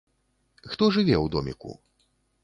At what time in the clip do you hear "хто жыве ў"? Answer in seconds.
0.71-1.33